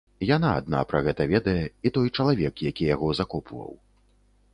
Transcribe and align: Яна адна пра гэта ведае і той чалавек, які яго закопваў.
Яна 0.27 0.49
адна 0.59 0.77
пра 0.91 1.01
гэта 1.07 1.27
ведае 1.33 1.61
і 1.89 1.91
той 1.97 2.07
чалавек, 2.21 2.53
які 2.69 2.89
яго 2.95 3.11
закопваў. 3.21 3.71